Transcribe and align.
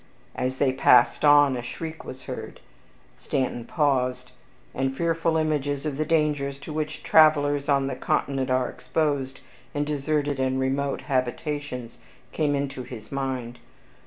As 0.33 0.57
they 0.57 0.73
passed 0.73 1.23
on, 1.23 1.55
a 1.55 1.61
shriek 1.61 2.03
was 2.03 2.23
heard. 2.23 2.59
Stanton 3.19 3.65
paused, 3.65 4.31
and 4.73 4.97
fearful 4.97 5.37
images 5.37 5.85
of 5.85 5.97
the 5.97 6.05
dangers 6.07 6.57
to 6.61 6.73
which 6.73 7.03
travelers 7.03 7.69
on 7.69 7.85
the 7.85 7.93
Continent 7.95 8.49
are 8.49 8.67
exposed 8.67 9.41
in 9.75 9.83
deserted 9.83 10.39
and 10.39 10.59
remote 10.59 11.01
habitations, 11.01 11.99
came 12.31 12.55
into 12.55 12.81
his 12.81 13.11
mind. 13.11 13.59